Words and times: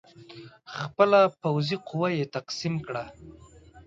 خپله 0.79 1.19
پوځي 1.41 1.77
قوه 1.87 2.09
یې 2.17 2.25
تقسیم 2.35 2.75
کړه. 2.85 3.03